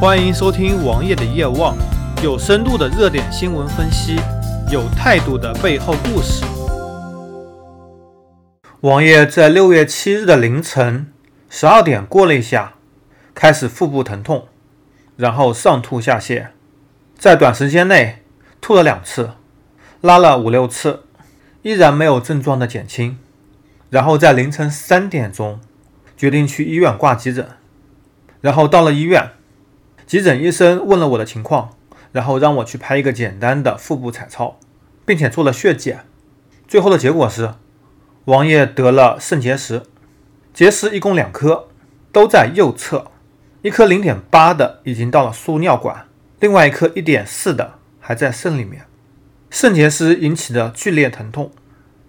[0.00, 1.76] 欢迎收听王爷的夜望，
[2.24, 4.16] 有深度的热点新闻分析，
[4.72, 6.42] 有态度的背后故事。
[8.80, 11.12] 王爷在六月七日的凌晨
[11.50, 12.76] 十二点过了一下，
[13.34, 14.48] 开始腹部疼痛，
[15.18, 16.46] 然后上吐下泻，
[17.18, 18.22] 在短时间内
[18.58, 19.32] 吐了两次，
[20.00, 21.02] 拉了五六次，
[21.60, 23.18] 依然没有症状的减轻，
[23.90, 25.60] 然后在凌晨三点钟
[26.16, 27.46] 决定去医院挂急诊，
[28.40, 29.32] 然后到了医院。
[30.10, 31.70] 急诊医生问了我的情况，
[32.10, 34.58] 然后让我去拍一个简单的腹部彩超，
[35.06, 36.00] 并且做了血检。
[36.66, 37.54] 最后的结果是，
[38.24, 39.84] 王爷得了肾结石，
[40.52, 41.68] 结石一共两颗，
[42.10, 43.12] 都在右侧，
[43.62, 46.08] 一颗零点八的已经到了输尿管，
[46.40, 48.86] 另外一颗一点四的还在肾里面。
[49.48, 51.52] 肾结石引起的剧烈疼痛，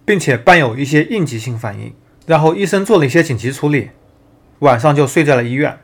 [0.04, 1.94] 并且伴有一些应急性反应，
[2.26, 3.92] 然后医生做了一些紧急处理，
[4.58, 5.78] 晚上就睡在了医院。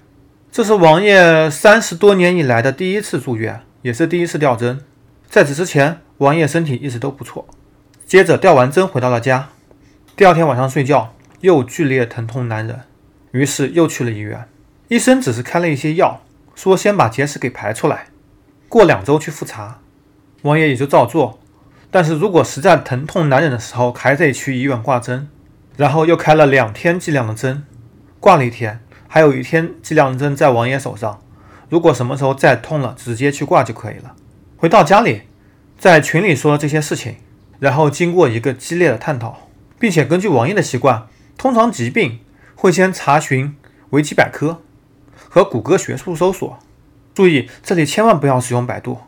[0.52, 4.80] 这是王爷三十多年以来的第一次住院，也是第一次吊针。
[5.30, 7.48] 在此之前，王爷身体一直都不错。
[8.06, 9.50] 接着吊完针回到了家，
[10.16, 12.82] 第二天晚上睡觉又剧烈疼痛难忍，
[13.32, 14.48] 于是又去了医院。
[14.88, 16.22] 医生只是开了一些药，
[16.56, 18.08] 说先把结石给排出来，
[18.68, 19.80] 过两周去复查。
[20.44, 21.40] 王爷也就照做。
[21.92, 25.30] 但是如果实在疼痛难忍的时候，还得去医院挂针。
[25.76, 27.64] 然后又开了两天剂量的针，
[28.20, 28.80] 挂了一天。
[29.08, 31.22] 还有一天剂量针在王爷手上，
[31.70, 34.16] 如果什么时候再痛了，直接去挂就可以了。
[34.58, 35.24] 回到家里，
[35.78, 37.16] 在群里说了这些事情，
[37.60, 39.48] 然后经过一个激烈的探讨，
[39.80, 42.20] 并且根据王爷的习惯，通常疾病
[42.56, 43.56] 会先查询
[43.92, 44.62] 维基百科
[45.30, 46.60] 和谷歌学术搜索。
[47.14, 49.00] 注意，这里千万不要使用百度，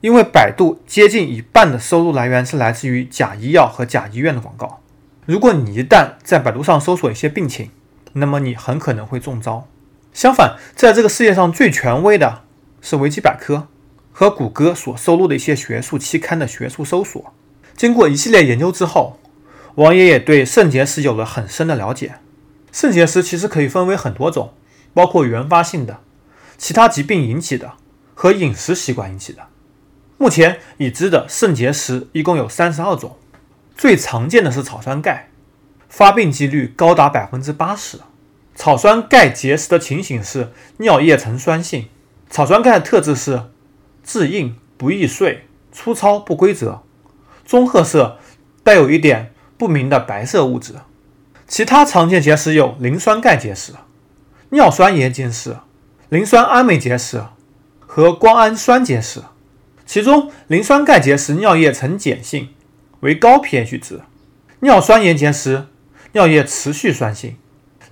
[0.00, 4.80] 因为百度接近一半的收入来源是来自于假医药和假医院的广告。
[5.26, 7.70] 如果你一旦在百度上搜索一些病情，
[8.18, 9.66] 那么你很可能会中招。
[10.12, 12.42] 相反，在这个世界上最权威的
[12.80, 13.68] 是维基百科
[14.12, 17.32] 和谷歌所收录的一些学术期刊的学术搜索。
[17.76, 19.18] 经过一系列研究之后，
[19.76, 22.16] 王爷也对肾结石有了很深的了解。
[22.72, 24.54] 肾结石其实可以分为很多种，
[24.92, 26.00] 包括原发性的、
[26.56, 27.74] 其他疾病引起的
[28.14, 29.42] 和饮食习惯引起的。
[30.16, 33.16] 目前已知的肾结石一共有三十二种，
[33.76, 35.28] 最常见的是草酸钙。
[35.88, 37.98] 发病几率高达百分之八十。
[38.58, 41.86] 草酸钙结石的情形是尿液呈酸性。
[42.28, 43.44] 草酸钙的特质是
[44.02, 46.82] 质硬、不易碎、粗糙不规则、
[47.46, 48.18] 棕褐色，
[48.64, 50.74] 带有一点不明的白色物质。
[51.46, 53.74] 其他常见结石有磷酸钙结石、
[54.50, 55.56] 尿酸盐结石、
[56.08, 57.22] 磷酸氨镁结石
[57.78, 59.22] 和胱氨酸结石。
[59.86, 62.48] 其中，磷酸钙结石尿液呈碱性，
[63.00, 63.98] 为高 pH 值；
[64.58, 65.68] 尿酸盐结石。
[66.12, 67.36] 尿液持续酸性，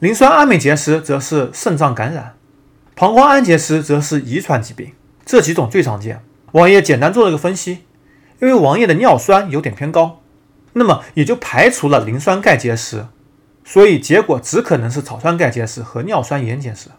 [0.01, 2.35] 磷酸氨镁结石则是肾脏感染，
[2.95, 4.93] 膀胱氨结石则是遗传疾病。
[5.25, 6.23] 这几种最常见。
[6.53, 7.85] 王爷简单做了个分析，
[8.41, 10.21] 因为王爷的尿酸有点偏高，
[10.75, 13.07] 那么也就排除了磷酸钙结石，
[13.65, 16.91] 所以结果只可能是草酸钙结石和尿酸盐结石。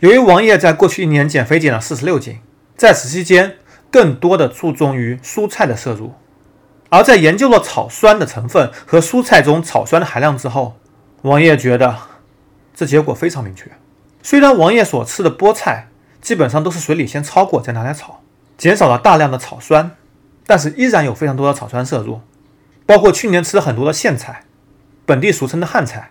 [0.00, 2.40] 由于王爷在过去一年减肥减了四十六斤，
[2.76, 3.56] 在此期间
[3.90, 6.12] 更多的注重于蔬菜的摄入。
[6.90, 10.76] 而在研究了草酸的成分和蔬菜中草酸的含量之后，
[11.22, 11.96] 王爷觉得
[12.74, 13.70] 这结果非常明确。
[14.22, 15.88] 虽然王爷所吃的菠菜
[16.20, 18.20] 基本上都是水里先焯过再拿来炒，
[18.58, 19.92] 减少了大量的草酸，
[20.46, 22.20] 但是依然有非常多的草酸摄入，
[22.84, 24.44] 包括去年吃了很多的苋菜，
[25.06, 26.10] 本地俗称的汉菜、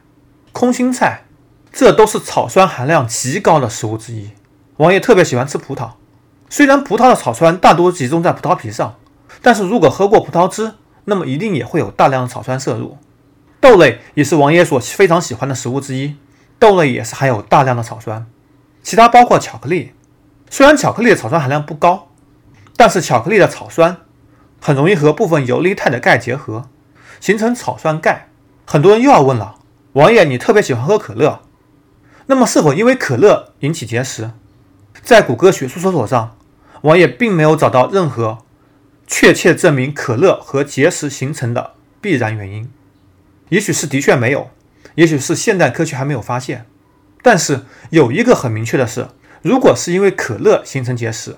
[0.51, 1.25] 空心菜，
[1.71, 4.31] 这都是草酸含量极高的食物之一。
[4.77, 5.91] 王爷特别喜欢吃葡萄，
[6.49, 8.95] 虽然葡萄的草酸大多集中在葡萄皮上。
[9.41, 10.73] 但是如果喝过葡萄汁，
[11.05, 12.97] 那么一定也会有大量的草酸摄入。
[13.59, 16.15] 豆类也是王爷所非常喜欢的食物之一，
[16.63, 18.25] 豆类也是含有大量的草酸。
[18.81, 19.91] 其他包括巧克力，
[20.49, 22.07] 虽然巧克力的草酸含量不高，
[22.77, 23.97] 但是巧克力的草酸
[24.61, 26.69] 很容易和部分游离态的钙结合，
[27.19, 28.29] 形成草酸钙。
[28.65, 29.55] 很多人又要问了，
[29.91, 31.41] 王爷你特别喜欢喝可乐，
[32.27, 34.31] 那么是否因为可乐引起结石？
[35.01, 36.37] 在谷歌学术搜索上，
[36.83, 38.37] 王爷并没有找到任何。
[39.05, 42.71] 确切证明可乐和结石形成的必然原因，
[43.49, 44.49] 也许是的确没有，
[44.95, 46.65] 也许是现代科学还没有发现。
[47.21, 49.07] 但是有一个很明确的是，
[49.41, 51.37] 如果是因为可乐形成结石，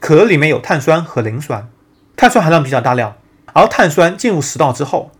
[0.00, 1.68] 可乐里面有碳酸和磷酸，
[2.16, 3.16] 碳酸含量比较大量，
[3.52, 5.10] 而碳酸进入食道之后，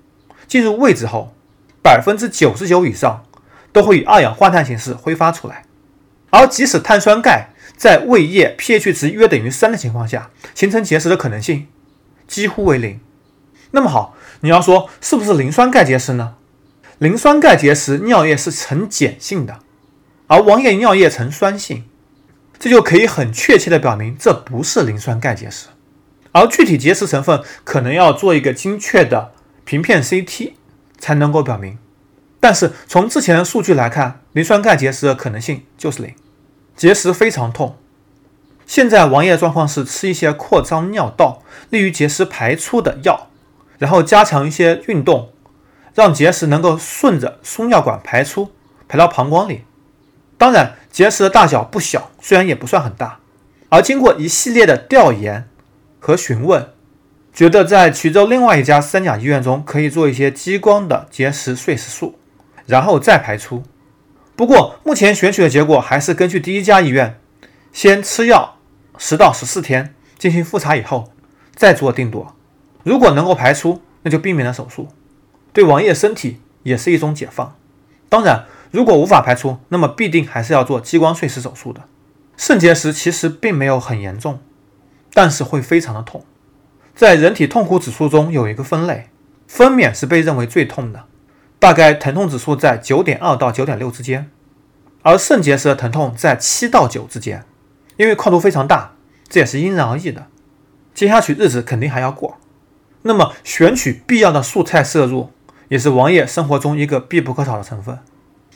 [0.47, 1.35] 进入胃之后，
[1.82, 3.25] 百分之九十九以上
[3.73, 5.65] 都会以二氧化碳形式挥发出来，
[6.31, 11.67] 而即使碳酸钙在胃液 pH 值约等于三的情况下，形成结石的可能性。
[12.26, 13.00] 几乎为零。
[13.73, 16.37] 那么好，你要说是不是磷酸钙结石呢？
[17.05, 19.59] 磷酸钙结石尿液是呈碱性的，
[20.27, 21.85] 而王爷尿液呈酸性，
[22.59, 25.67] 这就可以很确切的表明这不是磷酸钙结石，
[26.33, 29.33] 而具体结石成分可能要做一个精确的
[29.67, 30.53] 平片 CT
[30.99, 31.77] 才能够表明。
[32.41, 36.15] 但是从之前的数据来看，磷酸钙结石的可能性就是零，
[36.75, 37.77] 结石非常痛。
[38.65, 43.29] 现在王爷状况是吃一些扩张尿道、利于结石排出的药，
[43.77, 45.34] 然后加强一些运动，
[45.94, 48.52] 让结石能够顺着输尿管排出，
[48.88, 49.64] 排到膀胱里。
[50.37, 53.20] 当然，结石的大小不小，虽然也不算很大。
[53.69, 55.49] 而经过一系列的调研
[55.99, 56.69] 和询问，
[57.32, 62.19] 觉得在衢州另外一家三甲医院中可以做一些激光的结石碎石术。
[62.67, 63.62] 然后再排出。
[64.35, 67.20] 不过目前选取的结果还是根据第一家医院，
[67.75, 68.56] 先吃药
[68.97, 71.12] 十到十四天进行复查以后
[71.55, 72.35] 再做定夺。
[72.82, 74.88] 如果能够排出，那就避免了手术，
[75.55, 77.56] 对王爷身体也是一种解放。
[78.11, 81.85] 当然，如果无法排出，那么必定还是要做激光碎石手术的。
[82.37, 84.41] 肾结石其实并没有很严重，
[85.15, 86.27] 但是会非常的痛。
[86.95, 89.09] 在人体痛苦指数中有一个分类，
[89.47, 91.05] 分娩是被认为最痛的。
[91.61, 94.31] 大概疼痛指数在九点二到九点六之间，
[95.03, 97.45] 而肾结石的疼痛在七到九之间，
[97.97, 98.95] 因为跨度非常大，
[99.29, 100.27] 这也是因人而异的。
[100.93, 102.39] 接下去日子肯定还要过，
[103.03, 105.31] 那么选取必要的素菜摄入，
[105.75, 107.99] 也是王爷生活中一个必不可少的成分。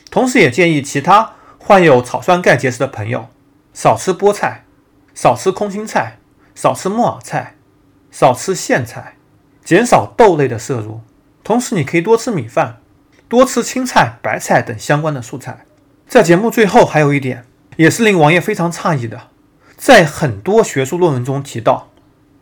[0.09, 3.27] 同时，也建议其他患有草酸钙结石的朋友
[3.75, 4.63] 少吃菠菜，
[5.17, 6.21] 少吃空心菜，
[6.55, 7.57] 少吃木耳菜，
[8.13, 9.17] 少吃苋菜，
[9.65, 11.01] 减少豆类的摄入。
[11.43, 12.77] 同时，你可以多吃米饭。
[13.27, 15.67] 多吃青菜、白菜等相关的素菜。
[16.07, 17.45] 在节目最后还有一点，
[17.75, 19.23] 也是令王爷非常诧异的，
[19.77, 21.91] 在很多学术论文中提到，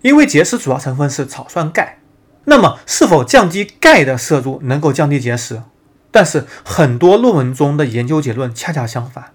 [0.02, 2.00] 因为结石主要成分是草酸钙，
[2.46, 5.62] 那么是否降低钙的摄入能够降低结石？
[6.10, 9.32] 但是很多论文中的研究结论恰恰相反，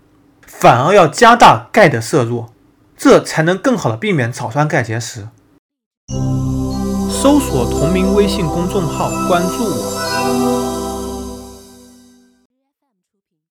[0.47, 2.47] 反而要加大钙的摄入，
[2.97, 5.27] 这才能更好的避免草酸钙结石。
[7.09, 10.80] 搜索同名微信公众号，关注我。